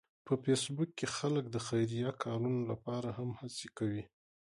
په 0.25 0.33
فېسبوک 0.43 0.89
کې 0.97 1.07
خلک 1.17 1.45
د 1.51 1.57
خیریه 1.67 2.11
کارونو 2.23 2.59
لپاره 2.71 3.09
هم 3.17 3.29
هڅې 3.39 3.67
کوي 3.77 4.03